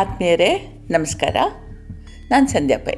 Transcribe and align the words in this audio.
ಆತ್ಮೀಯರೇ, 0.00 0.82
ನಮಸ್ಕಾರ. 0.90 1.36
ನಾನು 2.30 2.48
ಸಂಧ್ಯಾ 2.48 2.78
ಪೈ. 2.78 2.94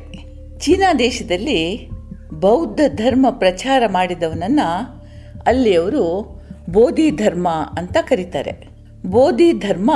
ಚೀನಾ 0.59 0.95
ದೇಶದಲ್ಲಿ 0.95 1.89
ಬೌದ್ಧ 2.31 2.81
ಧರ್ಮ 2.89 3.27
ಪ್ರಚಾರ 3.31 3.83
ಮಾಡಿದವನನ್ನು 3.87 5.01
ಅಲ್ಲಿಯವರು 5.47 6.43
ಬೋಧಿ 6.71 7.11
ಧರ್ಮ 7.11 7.49
ಅಂತ 7.79 7.97
ಕರೀತಾರೆ. 8.01 8.69
ಬೋಧಿ 9.07 9.53
ಧರ್ಮ 9.53 9.91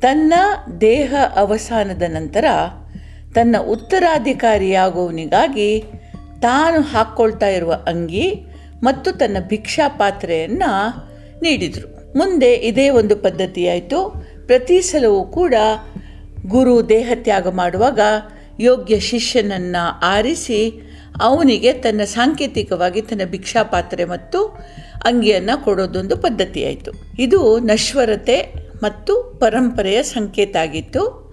ತನ್ನ 0.00 0.34
ದೇಹ 0.80 1.14
ಅವಸಾನದ 1.36 2.02
ನಂತರ 2.06 2.44
ತನ್ನ 3.34 3.56
ಉತ್ತರಾಧಿಕಾರಿಯಾಗುವವನಿಗಾಗಿ 3.70 5.84
ತಾನು 6.42 6.80
ಹಾಕ್ಕೊಳ್ತಾ 6.80 7.46
ಇರುವ 7.46 7.72
ಅಂಗಿ 7.72 8.34
ಮತ್ತು 8.82 9.12
ತನ್ನ 9.12 9.36
ಭಿಕ್ಷಾ 9.48 9.88
ಪಾತ್ರೆಯನ್ನು 9.88 10.88
ನೀಡಿದರು. 11.42 12.18
ಮುಂದೆ 12.18 12.54
ಇದೇ 12.54 12.88
ಒಂದು 12.88 13.16
ಪದ್ಧತಿಯಾಯಿತು. 13.16 14.26
ಪ್ರತಿ 14.46 14.80
ಸಲವೂ 14.80 15.24
ಕೂಡ 15.24 15.54
ಗುರು 16.48 16.88
ದೇಹತ್ಯಾಗ 16.88 17.48
ಮಾಡುವಾಗ 17.48 18.00
ಯೋಗ್ಯ 18.60 19.00
ಶಿಷ್ಯನನ್ನು 19.00 20.00
ಆರಿಸಿ 20.00 20.90
ಅವನಿಗೆ 21.20 21.72
ತನ್ನ 21.72 22.00
ಸಾಂಕೇತಿಕವಾಗಿ 22.04 23.02
ತನ್ನ 23.02 23.20
ಭಿಕ್ಷಾಪಾತ್ರೆ 23.24 24.04
ಮತ್ತು 24.04 24.44
ಅಂಗಿಯನ್ನು 25.04 25.64
ಕೊಡೋದೊಂದು 25.64 26.16
ಪದ್ಧತಿಯಾಯಿತು 26.16 26.92
ಇದು 27.18 27.58
ನಶ್ವರತೆ 27.58 28.66
ಮತ್ತು 28.82 29.38
ಪರಂಪರೆಯ 29.40 30.02
ಸಂಕೇತ 30.02 30.56
ಆಗಿತ್ತು. 30.56 31.32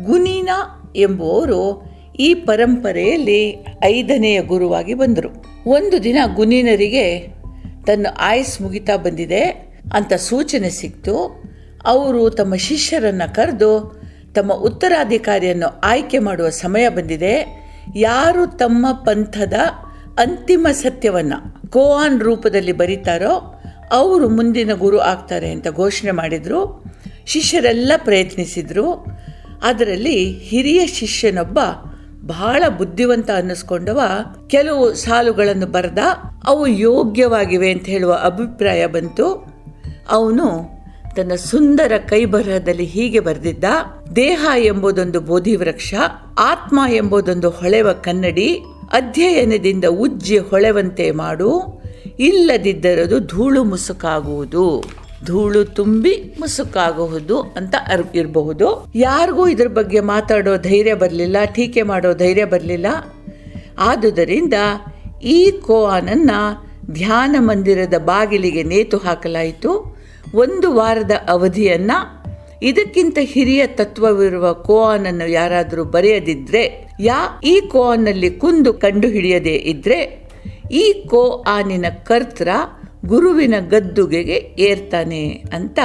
ಗುನೀನ 0.00 0.48
ಎಂಬುವವರು 0.96 1.84
ಈ 2.18 2.34
ಪರಂಪರೆಯಲ್ಲಿ 2.34 3.66
ಐದನೆಯ 3.84 4.42
ಗುರುವಾಗಿ 4.42 4.94
ಬಂದರು. 4.94 5.44
ಒಂದು 5.66 6.04
ದಿನ 6.04 6.18
ಗುನೀನರಿಗೆ, 6.34 7.20
ತನ್ನ 7.86 8.06
ಆಯಸ್ 8.18 8.62
ಮುಗಿತಾ 8.62 8.96
ಬಂದಿದೆ 8.96 9.44
ಅಂತ 9.92 10.12
ಸೂಚನೆ 10.12 10.70
ಸಿಕ್ತು. 10.70 11.44
ಅವರು 11.86 12.30
ತಮ್ಮ 12.30 12.54
ಶಿಷ್ಯರನ್ನು 12.54 13.34
ಕರೆದು 13.34 13.95
ತಮ್ಮ 14.36 14.52
ಉತ್ತರಾಧಿಕಾರಿಯನ್ನು 14.52 15.80
ಆಯ್ಕೆ 15.84 16.18
ಮಾಡುವ 16.18 16.48
ಸಮಯ 16.48 16.88
ಬಂದಿದೆ. 16.88 17.66
ಯಾರು 17.96 18.46
ತಮ್ಮ 18.46 18.92
ಪಂಥದ 18.92 19.52
ಅಂತಿಮ 20.18 20.66
ಸತ್ಯವನ್ನು 20.72 21.70
ಕೋಆನ್ 21.70 22.20
ರೂಪದಲ್ಲಿ 22.20 22.72
ಬರೀತಾರೋ 22.72 23.62
ಅವರು 23.92 24.28
ಮುಂದಿನ 24.28 24.72
ಗುರು 24.72 24.98
ಆಗ್ತಾರೆ 24.98 25.50
ಅಂತ 25.50 25.68
ಘೋಷಣೆ 25.68 26.10
ಮಾಡಿದರು. 26.10 26.84
ಶಿಷ್ಯರೆಲ್ಲ 27.26 27.92
ಪ್ರಯತ್ನಿಸಿದರು. 27.96 29.06
ಅದರಲ್ಲಿ 29.62 30.38
ಹಿರಿಯ 30.38 30.86
ಶಿಷ್ಯನೊಬ್ಬ 30.86 31.58
ಬಹಳ 32.26 32.64
ಬುದ್ಧಿವಂತ 32.78 33.30
ಅನ್ನಿಸ್ಕೊಂಡವ, 33.30 34.00
ಕೆಲವು 34.46 34.94
ಸಾಲುಗಳನ್ನು 34.94 35.66
ಬರೆದ 35.66 35.98
ಅವು 36.44 36.66
ಯೋಗ್ಯವಾಗಿವೆ 36.66 37.70
ಅಂತ 37.70 37.86
ಹೇಳುವ 37.86 38.12
ಅಭಿಪ್ರಾಯ 38.12 38.86
ಬಂತು. 38.86 39.56
ಅವನು 40.10 40.75
ತನ್ನ 41.16 41.34
ಸುಂದರ 41.34 41.92
ಕೈಬರಹದಲ್ಲಿ 41.98 42.84
ಹೀಗೆ 42.84 43.20
ಬರೆದಿದ್ದ, 43.20 43.64
ದೇಹ 44.16 44.46
ಎಂಬುದೊಂದು 44.58 45.20
ಬೋಧಿ 45.20 45.56
ವೃಕ್ಷ 45.56 45.94
ಆತ್ಮ 46.38 46.80
ಎಂಬುದೊಂದು 46.90 47.50
ಹೊಳೆವ 47.50 47.92
ಕನ್ನಡಿ, 47.92 48.54
ಅಧ್ಯಯನದಿಂದ 48.92 49.84
ಉಜ್ಜಿ 49.84 50.38
ಹೊಳೆವಂತೆ 50.38 51.10
ಮಾಡು 51.10 51.82
ಇಲ್ಲದಿದ್ದರದು 52.18 53.18
ಧೂಳು 53.18 53.64
ಮುಸುಕಾಗುವುದು. 53.64 54.84
ಧೂಳು 55.24 55.64
ತುಂಬಿ 55.64 56.36
ಮುಸುಕಾಗಬಹುದು 56.40 57.40
ಅಂತ 57.40 57.74
ಇರಬಹುದು. 58.14 58.86
ಯಾರಿಗೂ 58.94 59.48
ಇದ್ರ 59.48 59.66
ಬಗ್ಗೆ 59.66 60.00
ಮಾತಾಡೋ 60.00 60.56
ಧೈರ್ಯ 60.56 60.94
ಬರಲಿಲ್ಲ, 60.94 61.36
ಟೀಕೆ 61.54 61.82
ಮಾಡೋ 61.82 62.14
ಧೈರ್ಯ 62.14 62.44
ಬರಲಿಲ್ಲ. 62.44 62.86
ಆದುದರಿಂದ 63.78 64.54
ಈ 65.22 65.50
ಕೋಆನನ್ನು 65.50 66.66
ಧ್ಯಾನ 66.92 67.36
ಮಂದಿರದ 67.38 67.94
ಬಾಗಿಲಿಗೆ 67.98 68.62
ನೇತು 68.62 68.98
ಹಾಕಲಾಯಿತು. 68.98 69.95
ಒಂದು 70.36 70.74
ವಾರದ 70.74 71.10
ಅವಧಿಯನ್ನು 71.28 72.26
ಇದಕ್ಕಿಂತ 72.62 73.18
ಹಿರಿಯ 73.20 73.66
ತತ್ವವಿರುವ 73.66 74.52
ಕೋಆನನ್ನು 74.52 75.30
ಯಾರಾದರೂ 75.30 75.84
ಬರೆಯದಿದ್ರೆ, 75.84 76.94
ಯಾ 77.00 77.40
ಈ 77.44 77.60
ಕೋಆನಲ್ಲಿ 77.60 78.30
ಕುಂದು 78.30 78.74
ಕಂಡು 78.74 79.08
ಹಿಡಿಯದೇ 79.08 79.54
ಇದ್ರೆ, 79.54 80.28
ಈ 80.72 81.04
ಕೋ 81.10 81.44
ಆನಿನ 81.48 81.86
ಕರ್ತ್ರ 82.04 82.48
ಗುರುವಿನ 83.06 83.54
ಗದ್ದುಗೆಗೆ 83.68 84.54
ಏರ್ತಾನೆ 84.58 85.44
ಅಂತ 85.52 85.78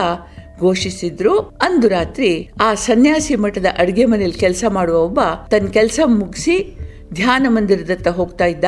ಘೋಷಿಸಿದ್ರು. 0.60 1.40
ಅಂದು 1.40 1.88
ರಾತ್ರಿ 1.88 2.50
ಆ 2.62 2.74
ಸನ್ಯಾಸಿ 2.74 3.36
ಮಠದ 3.36 3.66
ಅಡುಗೆ 3.78 4.06
ಮನೆಯಲ್ಲಿ 4.06 4.40
ಕೆಲಸ 4.40 4.64
ಮಾಡುವ 4.70 4.98
ಒಬ್ಬ 4.98 5.20
ತನ್ನ 5.52 5.68
ಕೆಲಸ 5.68 6.00
ಮುಗಿಸಿ 6.06 6.78
ಧ್ಯಾನ 7.14 7.46
ಮಂದಿರದತ್ತ 7.50 8.08
ಹೋಗ್ತಾ 8.08 8.46
ಇದ್ದ. 8.46 8.66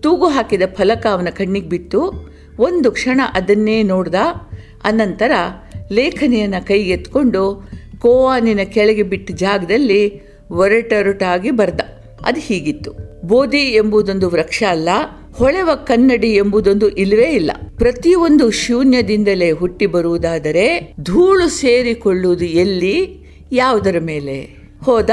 ತೂಗು 0.00 0.28
ಹಾಕಿದ 0.28 0.62
ಫಲಕ 0.74 1.06
ಅವನ 1.06 1.28
ಕಣ್ಣಿಗೆ 1.30 1.68
ಬಿತ್ತು. 1.68 2.34
ಒಂದು 2.58 2.92
ಕ್ಷಣ 2.92 3.20
ಅದನ್ನೇ 3.34 3.82
ನೋಡ್ದ. 3.82 4.14
ಅನಂತರ 4.84 5.32
ಲೇಖನಿಯನ್ನು 5.92 6.66
ಕೈಗೆತ್ಕೊಂಡು 6.66 7.70
ಕೋವಾನಿನ 7.98 8.60
ಕೆಳಗೆ 8.64 9.02
ಬಿಟ್ಟ 9.02 9.30
ಜಾಗದಲ್ಲಿ 9.30 10.22
ಒರಟೊರಟಾಗಿ 10.50 11.50
ಬರೆದ. 11.50 11.80
ಅದು 12.24 12.40
ಹೀಗಿತ್ತು. 12.40 12.92
ಬೋಧಿ 13.26 13.58
ಎಂಬುದೊಂದು 13.58 14.30
ವೃಕ್ಷ 14.30 14.62
ಅಲ್ಲ, 14.68 14.88
ಹೊಳೆವ 15.32 15.70
ಕನ್ನಡಿ 15.74 16.34
ಎಂಬುದೊಂದು 16.34 16.88
ಇಲ್ಲವೇ 16.88 17.30
ಇಲ್ಲ. 17.30 17.50
ಪ್ರತಿಯೊಂದು 17.78 18.50
ಶೂನ್ಯದಿಂದಲೇ 18.50 19.50
ಹುಟ್ಟಿ 19.50 19.86
ಬರುವುದಾದರೆ 19.86 20.94
ಧೂಳು 21.00 21.48
ಸೇರಿಕೊಳ್ಳುವುದು 21.48 22.44
ಎಲ್ಲಿ? 22.44 23.24
ಯಾವುದರ 23.52 23.96
ಮೇಲೆ? 24.00 24.56
ಹೋದ, 24.84 25.10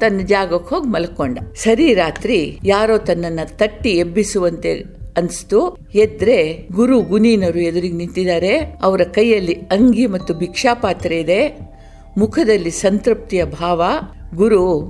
ತನ್ನ 0.00 0.20
ಜಾಗಕ್ಕೆ 0.20 0.74
ಹೋಗಿ 0.74 0.88
ಮಲ್ಕೊಂಡ. 0.88 1.38
ಸರಿ 1.54 1.94
ರಾತ್ರಿ 1.94 2.58
ಯಾರೋ 2.64 2.98
ತನ್ನನ್ನು 2.98 3.56
ತಟ್ಟಿ 3.56 3.90
ಎಬ್ಬಿಸುವಂತೆ 3.90 4.84
ಅನ್ಸ್ತು. 5.16 5.76
ಎದ್ರೆ 5.94 6.68
ಗುರು 6.72 7.00
ಗುನೀನರು 7.00 7.58
ಎದುರಿಗೆ 7.58 7.96
ನಿಂತಿದ್ದಾರೆ. 7.96 8.58
ಅವರ 8.82 9.00
ಕೈಯಲ್ಲಿ 9.02 9.54
ಅಂಗಿ 9.54 10.06
ಮತ್ತು 10.06 10.34
ಭಿಕ್ಷಾ 10.34 10.74
ಪಾತ್ರೆ 10.74 11.20
ಇದೆ. 11.20 11.58
ಮುಖದಲ್ಲಿ 12.18 12.70
ಸಂತೃಪ್ತಿಯ 12.70 13.44
ಭಾವ. 13.44 13.82
ಗುರು 14.34 14.80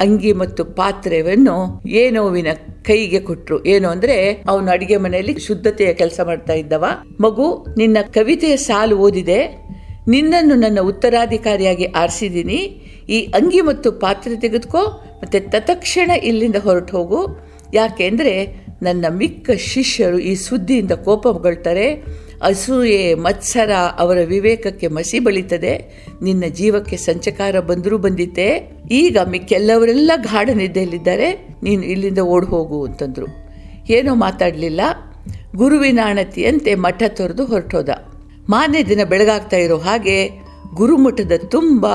ಅಂಗಿ 0.00 0.32
ಮತ್ತು 0.32 0.64
ಪಾತ್ರೆಯನ್ನು 0.64 1.82
ಏನೋವಿನ 1.88 2.46
ಕೈಗೆ 2.82 3.20
ಕೊಟ್ರು. 3.20 3.64
ಏನು 3.64 3.88
ಅಂದ್ರೆ, 3.88 4.44
ಅವನು 4.48 4.70
ಅಡಿಗೆ 4.70 4.96
ಮನೆಯಲ್ಲಿ 4.96 5.40
ಶುದ್ಧತೆಯ 5.40 5.94
ಕೆಲಸ 5.94 6.20
ಮಾಡ್ತಾ 6.24 6.52
ಇದ್ದವ. 6.52 6.84
ಮಗು, 7.20 7.66
ನಿನ್ನ 7.78 7.96
ಕವಿತೆಯ 8.14 8.56
ಸಾಲು 8.56 8.96
ಓದಿದೆ. 8.96 9.68
ನಿನ್ನನ್ನು 10.08 10.54
ನನ್ನ 10.54 10.78
ಉತ್ತರಾಧಿಕಾರಿಯಾಗಿ 10.80 11.84
ಆರಿಸಿದ್ದೀನಿ. 11.84 12.82
ಈ 13.08 13.20
ಅಂಗಿ 13.20 13.60
ಮತ್ತು 13.60 13.92
ಪಾತ್ರೆ 13.92 14.36
ತೆಗೆದುಕೋ, 14.36 15.04
ಮತ್ತೆ 15.22 15.40
ತತ್ಕ್ಷಣ 15.40 16.10
ಇಲ್ಲಿಂದ 16.10 16.56
ಹೊರಟು 16.56 16.96
ಹೋಗು. 16.96 17.26
ಯಾಕೆಂದ್ರೆ 17.74 18.62
ನನ್ನ 18.82 19.04
ಮಿಕ್ಕ 19.08 19.50
ಶಿಷ್ಯರು 19.50 20.18
ಈ 20.18 20.34
ಸುದ್ದಿಯಿಂದ 20.34 20.92
ಕೋಪಗೊಳ್ತಾರೆ. 20.92 21.94
ಅಸೂಯೆ, 22.42 23.14
ಮತ್ಸರ 23.14 23.70
ಅವರ 23.98 24.18
ವಿವೇಕಕ್ಕೆ 24.24 24.88
ಮಸಿ 24.88 25.18
ಬಳಿತದೆ. 25.18 26.04
ನಿನ್ನ 26.22 26.44
ಜೀವಕ್ಕೆ 26.48 26.96
ಸಂಚಕಾರ 26.96 27.60
ಬಂದರೂ 27.60 27.98
ಬಂದಿತೆ 27.98 28.72
ಈಗ 28.90 29.18
ಮಿಕ್ಕೆಲ್ಲವರೆಲ್ಲ 29.30 30.10
ಗಾಢ 30.16 30.50
ನಿದ್ದೆಯಲ್ಲಿದ್ದಾರೆ 30.50 31.56
ನೀನು 31.62 31.82
ಇಲ್ಲಿಂದ 31.82 32.18
ಓಡ್ 32.18 32.46
ಹೋಗು 32.46 32.84
ಅಂತಂದ್ರು. 32.84 33.26
ಏನೂ 33.90 34.14
ಮಾತಾಡಲಿಲ್ಲ. 34.14 34.80
ಗುರುವಿನ 35.56 36.00
ಅಣತಿಯಂತೆ 36.04 36.74
ಮಠ 36.74 37.02
ತೊರೆದು 37.08 37.44
ಹೊರಟೋದ. 37.44 37.88
ಮಾನ್ಯ 38.48 38.84
ದಿನ 38.84 39.00
ಬೆಳಗಾಗ್ತಾ 39.04 39.56
ಇರೋ 39.56 39.78
ಹಾಗೆ 39.78 40.28
ಗುರುಮಠದ 40.74 41.32
ತುಂಬ 41.48 41.86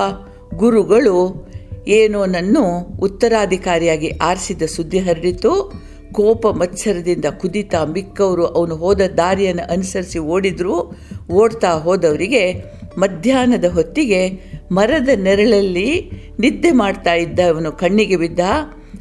ಗುರುಗಳು 0.56 1.48
ಏನೋ 1.88 2.26
ನನ್ನ 2.26 2.58
ಉತ್ತರಾಧಿಕಾರಿಯಾಗಿ 3.00 4.10
ಆರಿಸಿದ 4.10 4.62
ಸುದ್ದಿ 4.62 5.00
ಹರಡಿತು. 5.00 5.82
ಕೋಪ 6.12 6.48
ಮತ್ಸರದಿಂದ 6.48 7.26
ಕುದಿತಾ 7.26 7.86
ಮಿಕ್ಕವರು 7.86 8.46
ಅವನು 8.46 8.76
ಹೋದ 8.76 9.02
ದಾರಿಯನ್ನು 9.02 9.72
ಅನುಸರಿಸಿ 9.72 10.20
ಓಡಿದ್ರು, 10.20 10.98
ಓಡ್ತಾ 11.32 11.72
ಹೋದವರಿಗೆ 11.72 12.54
ಮಧ್ಯಾಹ್ನದ 12.98 13.66
ಹೊತ್ತಿಗೆ 13.66 14.30
ಮರದ 14.72 15.10
ನೆರಳಲ್ಲಿ 15.16 16.12
ನಿದ್ದೆ 16.40 16.72
ಮಾಡ್ತಾ 16.72 17.14
ಇದ್ದ 17.14 17.40
ಅವನು 17.40 17.72
ಕಣ್ಣಿಗೆ 17.72 18.16
ಬಿದ್ದ, 18.16 18.40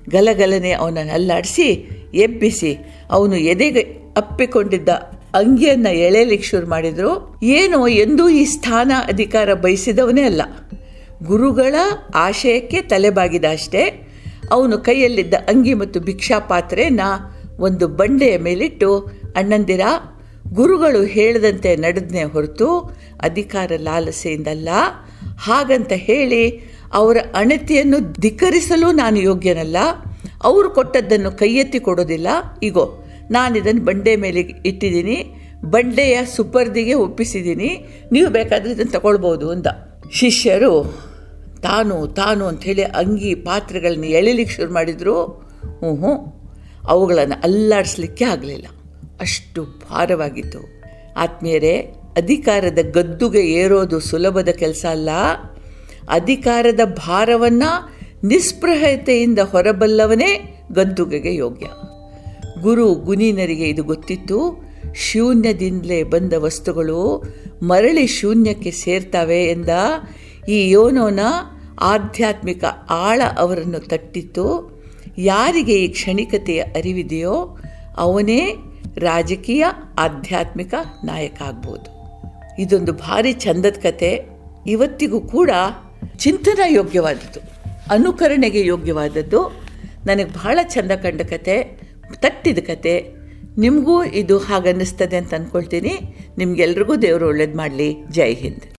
ಗಲಗಲನೆ 0.08 0.72
ಅವನನ್ನು 0.72 1.12
ಅಲ್ಲಾಡಿಸಿ, 1.12 1.88
ಎಬ್ಬಿಸಿ, 2.14 2.76
ಅವನು 3.10 3.36
ಎದೆಗೆ 3.36 3.80
ಅಪ್ಪಿಕೊಂಡಿದ್ದ 4.16 4.88
ಅಂಗಿಯನ್ನು 5.34 5.94
ಎಳೆಯಲಿಕ್ಕೆ 5.94 6.48
ಶುರು 6.48 6.66
ಮಾಡಿದರು. 6.66 7.40
ಏನೋ 7.42 7.86
ಎಂದೂ 7.86 8.28
ಈ 8.28 8.44
ಸ್ಥಾನ 8.44 8.92
ಅಧಿಕಾರ 9.08 9.54
ಬಯಸಿದವನೇ 9.54 10.22
ಅಲ್ಲ. 10.22 10.42
ಗುರುಗಳ 11.24 11.74
ಆಶಯಕ್ಕೆ 12.14 12.82
ತಲೆಬಾಗಿದ 12.82 13.44
ಅಷ್ಟೇ. 13.50 14.05
ಅವನು 14.50 14.78
ಕೈಯಲ್ಲಿದ್ದ 14.78 15.34
ಅಂಗಿ 15.48 15.74
ಮತ್ತು 15.74 16.00
ಭಿಕ್ಷಾ 16.00 16.38
ಪಾತ್ರೆನ 16.38 17.00
ಒಂದು 17.58 17.88
ಬಂಡೆಯ 17.88 18.38
ಮೇಲಿಟ್ಟು, 18.38 18.98
ಅಣ್ಣಂದಿರ, 19.36 19.80
ಗುರುಗಳು 20.52 21.02
ಹೇಳದಂತೆ 21.02 21.76
ನಡೆದನೆ 21.76 22.24
ಹೊರತು 22.24 22.78
ಅಧಿಕಾರ 23.20 23.72
ಲಾಲಸೆಯಿಂದಲ್ಲ. 23.76 24.68
ಹಾಗಂತ 25.38 25.92
ಹೇಳಿ 25.92 26.70
ಅವರ 26.92 27.16
ಅಣತಿಯನ್ನು 27.34 28.12
ಧಿಕ್ಕರಿಸಲು 28.12 28.92
ನಾನು 28.92 29.18
ಯೋಗ್ಯನಲ್ಲ. 29.18 29.76
ಅವರು 30.42 30.70
ಕೊಟ್ಟದ್ದನ್ನು 30.70 31.30
ಕೈಯೆತ್ತಿ 31.30 31.78
ಕೊಡೋದಿಲ್ಲ. 31.78 32.26
ಈಗೋ 32.62 33.04
ನಾನಿದನ್ನು 33.30 33.84
ಬಂಡೆ 33.84 34.16
ಮೇಲೆ 34.16 34.40
ಇಟ್ಟಿದ್ದೀನಿ. 34.40 35.42
ಬಂಡೆಯ 35.64 36.18
ಸುಪರ್ದಿಗೆ 36.36 36.94
ಒಪ್ಪಿಸಿದ್ದೀನಿ. 36.94 37.86
ನೀವು 38.12 38.30
ಬೇಕಾದರೆ 38.30 38.72
ಇದನ್ನು 38.72 38.92
ತಗೊಳ್ಬೋದು 38.92 39.50
ಅಂದ. 39.50 39.66
ಶಿಷ್ಯರು 40.12 41.05
ತಾನು 41.66 42.06
ತಾನು 42.06 42.46
ಅಂಥೇಳಿ 42.46 42.82
ಅಂಗಿ 42.82 43.34
ಪಾತ್ರೆಗಳನ್ನ 43.34 44.04
ಎಳಿಲಿಕ್ಕೆ 44.04 44.56
ಶುರು 44.56 44.72
ಮಾಡಿದರು. 44.72 45.24
ಹ್ಞೂ 45.78 45.94
ಹ್ಞೂ 45.94 46.42
ಅವುಗಳನ್ನು 46.88 47.40
ಅಲ್ಲಾಡಿಸ್ಲಿಕ್ಕೆ 47.42 48.24
ಆಗಲಿಲ್ಲ. 48.24 48.66
ಅಷ್ಟು 49.20 49.64
ಭಾರವಾಗಿತ್ತು. 49.64 50.58
ಆತ್ಮೀಯರೇ, 51.16 51.76
ಅಧಿಕಾರದ 52.16 52.78
ಗದ್ದುಗೆ 52.90 53.46
ಏರೋದು 53.52 54.00
ಸುಲಭದ 54.00 54.48
ಕೆಲಸ 54.48 54.86
ಅಲ್ಲ. 54.90 55.08
ಅಧಿಕಾರದ 56.08 56.80
ಭಾರವನ್ನು 56.84 57.96
ನಿಸ್ಪೃಹತೆಯಿಂದ 58.26 59.38
ಹೊರಬಲ್ಲವನೇ 59.38 60.60
ಗದ್ದುಗೆಗೆ 60.72 61.34
ಯೋಗ್ಯ. 61.34 61.66
ಗುರು 62.60 62.94
ಗುನೀನರಿಗೆ 62.94 63.68
ಇದು 63.68 63.82
ಗೊತ್ತಿತ್ತು. 63.82 64.64
ಶೂನ್ಯದಿಂದಲೇ 64.94 66.02
ಬಂದ 66.02 66.32
ವಸ್ತುಗಳು 66.36 67.22
ಮರಳಿ 67.62 68.06
ಶೂನ್ಯಕ್ಕೆ 68.06 68.70
ಸೇರ್ತವೆ 68.70 69.44
ಎಂದ. 69.44 69.68
ಈ 70.48 70.70
ಯೋನೋನ 70.70 71.20
ಆಧ್ಯಾತ್ಮಿಕ 71.80 72.64
ಆಳ 72.90 73.22
ಅವರನ್ನು 73.36 73.78
ತಟ್ಟಿತ್ತು 73.78 74.44
ಯಾರಿಗೆ 75.18 75.74
ಈ 75.84 75.88
ಕ್ಷಣಿಕತೆಯ 75.88 76.60
ಅರಿವಿದೆಯೋ 76.60 77.58
ಅವನೇ 77.96 78.40
ರಾಜಕೀಯ 78.98 79.64
ಆಧ್ಯಾತ್ಮಿಕ 79.98 80.74
ನಾಯಕ 81.04 81.42
ಆಗ್ಬೋದು. 81.42 81.90
ಇದೊಂದು 82.62 82.92
ಭಾರಿ 82.92 83.32
ಚಂದದ 83.32 83.76
ಕತೆ. 83.82 84.10
ಇವತ್ತಿಗೂ 84.66 85.20
ಕೂಡ 85.20 85.50
ಚಿಂತನ 86.16 86.60
ಯೋಗ್ಯವಾದದ್ದು, 86.66 87.40
ಅನುಕರಣೆಗೆ 87.90 88.66
ಯೋಗ್ಯವಾದದ್ದು. 88.66 89.40
ನನಗೆ 90.06 90.30
ಬಹಳ 90.32 90.58
ಚಂದ 90.62 90.90
ಕಂಡ 90.90 91.22
ಕತೆ, 91.22 91.56
ತಟ್ಟಿದ 92.14 92.58
ಕತೆ. 92.58 92.94
ನಿಮಗೂ 93.58 94.04
ಇದು 94.04 94.38
ಹಾಗನ್ನಿಸ್ತದೆ 94.38 95.16
ಅಂತ 95.16 95.34
ಅಂದ್ಕೊಳ್ತೀನಿ 95.34 95.94
ನಿಮಗೆಲ್ರಿಗೂ 96.38 96.96
ದೇವರು 96.96 97.28
ಒಳ್ಳೇದು 97.28 97.56
ಮಾಡಲಿ. 97.56 97.94
ಜೈ 98.10 98.34
ಹಿಂದ್. 98.34 98.66